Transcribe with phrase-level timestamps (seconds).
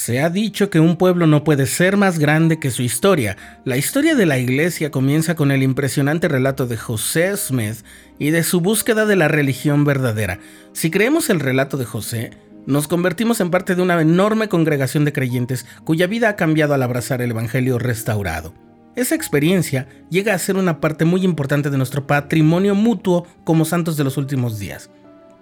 [0.00, 3.36] Se ha dicho que un pueblo no puede ser más grande que su historia.
[3.66, 7.84] La historia de la iglesia comienza con el impresionante relato de José Smith
[8.18, 10.38] y de su búsqueda de la religión verdadera.
[10.72, 12.30] Si creemos el relato de José,
[12.64, 16.82] nos convertimos en parte de una enorme congregación de creyentes cuya vida ha cambiado al
[16.82, 18.54] abrazar el Evangelio restaurado.
[18.96, 23.98] Esa experiencia llega a ser una parte muy importante de nuestro patrimonio mutuo como santos
[23.98, 24.90] de los últimos días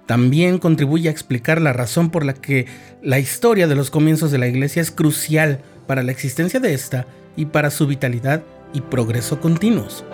[0.08, 2.64] también contribuye a explicar la razón por la que
[3.02, 7.06] la historia de los comienzos de la iglesia es crucial para la existencia de esta
[7.36, 10.06] y para su vitalidad y progreso continuos.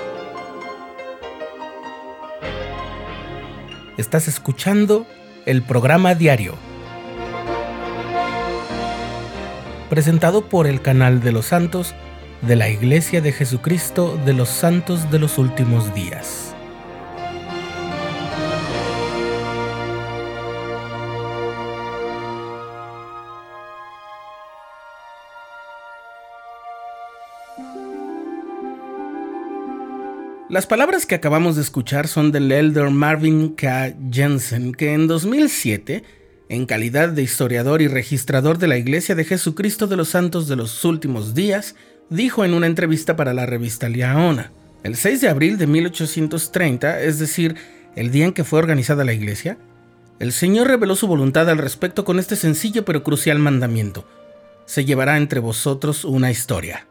[3.97, 5.07] Estás escuchando
[5.47, 6.57] el programa diario,
[9.91, 11.95] presentado por el canal de los santos
[12.43, 16.54] de la Iglesia de Jesucristo de los Santos de los Últimos Días.
[30.55, 33.95] Las palabras que acabamos de escuchar son del elder Marvin K.
[34.13, 36.05] Jensen, que en 2007,
[36.49, 40.55] en calidad de historiador y registrador de la Iglesia de Jesucristo de los Santos de
[40.55, 41.75] los Últimos Días,
[42.09, 44.53] dijo en una entrevista para la revista Liaona,
[44.85, 47.57] el 6 de abril de 1830, es decir,
[47.97, 49.59] el día en que fue organizada la Iglesia,
[50.21, 54.07] el Señor reveló su voluntad al respecto con este sencillo pero crucial mandamiento.
[54.67, 56.87] Se llevará entre vosotros una historia.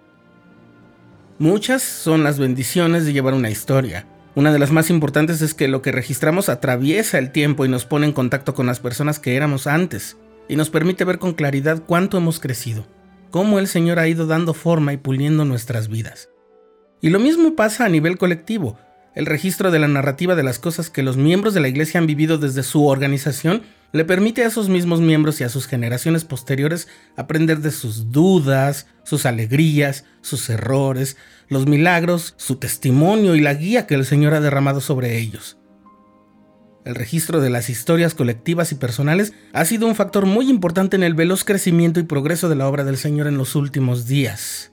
[1.40, 4.06] Muchas son las bendiciones de llevar una historia.
[4.36, 7.86] Una de las más importantes es que lo que registramos atraviesa el tiempo y nos
[7.86, 10.16] pone en contacto con las personas que éramos antes,
[10.48, 12.86] y nos permite ver con claridad cuánto hemos crecido,
[13.32, 16.30] cómo el Señor ha ido dando forma y puliendo nuestras vidas.
[17.02, 18.78] Y lo mismo pasa a nivel colectivo.
[19.16, 22.08] El registro de la narrativa de las cosas que los miembros de la Iglesia han
[22.08, 23.64] vivido desde su organización
[23.94, 28.88] le permite a esos mismos miembros y a sus generaciones posteriores aprender de sus dudas,
[29.04, 31.16] sus alegrías, sus errores,
[31.48, 35.58] los milagros, su testimonio y la guía que el Señor ha derramado sobre ellos.
[36.86, 41.04] El registro de las historias colectivas y personales ha sido un factor muy importante en
[41.04, 44.72] el veloz crecimiento y progreso de la obra del Señor en los últimos días.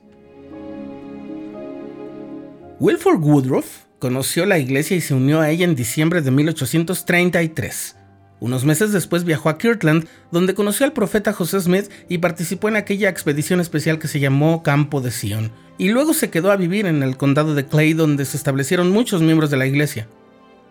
[2.81, 8.00] Wilford Woodruff conoció la iglesia y se unió a ella en diciembre de 1833.
[8.41, 12.77] Unos meses después viajó a Kirtland, donde conoció al profeta José Smith y participó en
[12.77, 16.87] aquella expedición especial que se llamó Campo de Sion, y luego se quedó a vivir
[16.87, 20.09] en el condado de Clay, donde se establecieron muchos miembros de la iglesia.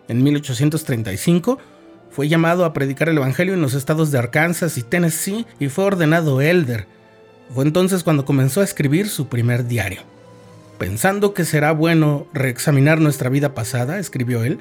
[0.08, 1.58] En 1835
[2.10, 5.84] fue llamado a predicar el Evangelio en los estados de Arkansas y Tennessee y fue
[5.84, 6.88] ordenado elder.
[7.54, 10.02] Fue entonces cuando comenzó a escribir su primer diario.
[10.78, 14.60] Pensando que será bueno reexaminar nuestra vida pasada, escribió él,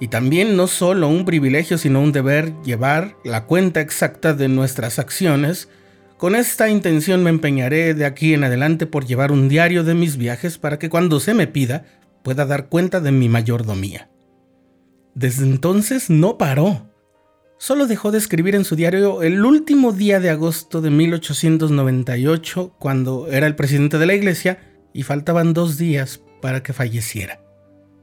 [0.00, 4.98] y también no solo un privilegio, sino un deber llevar la cuenta exacta de nuestras
[4.98, 5.68] acciones.
[6.16, 10.16] Con esta intención me empeñaré de aquí en adelante por llevar un diario de mis
[10.16, 11.84] viajes para que cuando se me pida
[12.22, 14.08] pueda dar cuenta de mi mayordomía.
[15.14, 16.86] Desde entonces no paró.
[17.58, 23.28] Solo dejó de escribir en su diario el último día de agosto de 1898, cuando
[23.28, 24.58] era el presidente de la iglesia,
[24.94, 27.49] y faltaban dos días para que falleciera.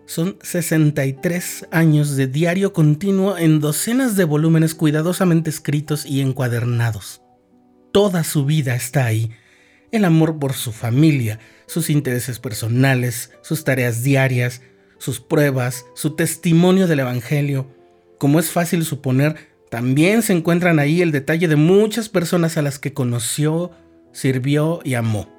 [0.08, 7.22] Son 63 años de diario continuo en docenas de volúmenes cuidadosamente escritos y encuadernados.
[7.92, 9.32] Toda su vida está ahí.
[9.92, 14.62] El amor por su familia, sus intereses personales, sus tareas diarias,
[14.98, 17.68] sus pruebas, su testimonio del Evangelio.
[18.18, 19.36] Como es fácil suponer,
[19.70, 23.72] también se encuentran ahí el detalle de muchas personas a las que conoció,
[24.14, 25.37] sirvió y amó.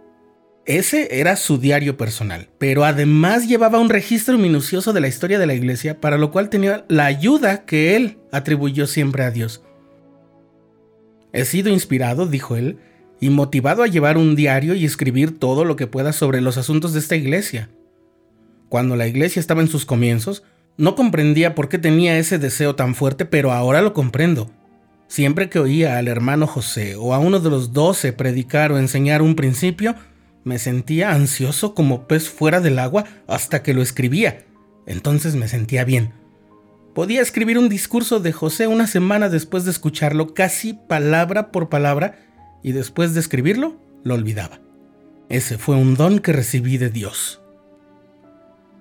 [0.69, 5.47] Ese era su diario personal, pero además llevaba un registro minucioso de la historia de
[5.47, 9.63] la iglesia, para lo cual tenía la ayuda que él atribuyó siempre a Dios.
[11.33, 12.77] He sido inspirado, dijo él,
[13.19, 16.93] y motivado a llevar un diario y escribir todo lo que pueda sobre los asuntos
[16.93, 17.71] de esta iglesia.
[18.69, 20.43] Cuando la iglesia estaba en sus comienzos,
[20.77, 24.51] no comprendía por qué tenía ese deseo tan fuerte, pero ahora lo comprendo.
[25.07, 29.23] Siempre que oía al hermano José o a uno de los doce predicar o enseñar
[29.23, 29.95] un principio,
[30.45, 34.45] me sentía ansioso como pez fuera del agua hasta que lo escribía.
[34.87, 36.13] Entonces me sentía bien.
[36.95, 42.19] Podía escribir un discurso de José una semana después de escucharlo, casi palabra por palabra,
[42.63, 44.61] y después de escribirlo, lo olvidaba.
[45.29, 47.41] Ese fue un don que recibí de Dios.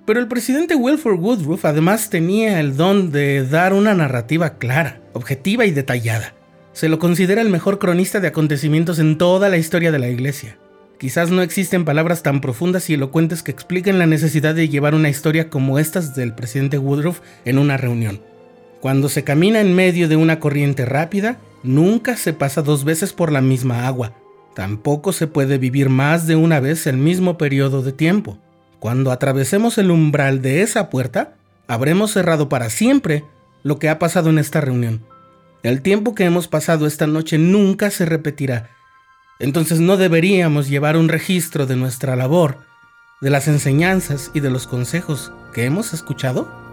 [0.06, 5.66] Pero el presidente Wilford Woodruff además tenía el don de dar una narrativa clara, objetiva
[5.66, 6.34] y detallada.
[6.72, 10.58] Se lo considera el mejor cronista de acontecimientos en toda la historia de la Iglesia.
[11.00, 15.10] Quizás no existen palabras tan profundas y elocuentes que expliquen la necesidad de llevar una
[15.10, 18.20] historia como estas del presidente Woodruff en una reunión.
[18.82, 23.32] Cuando se camina en medio de una corriente rápida, nunca se pasa dos veces por
[23.32, 24.14] la misma agua.
[24.56, 28.40] Tampoco se puede vivir más de una vez el mismo periodo de tiempo.
[28.80, 31.36] Cuando atravesemos el umbral de esa puerta,
[31.68, 33.24] habremos cerrado para siempre
[33.62, 35.04] lo que ha pasado en esta reunión.
[35.62, 38.77] El tiempo que hemos pasado esta noche nunca se repetirá.
[39.40, 42.60] Entonces no deberíamos llevar un registro de nuestra labor,
[43.22, 46.67] de las enseñanzas y de los consejos que hemos escuchado.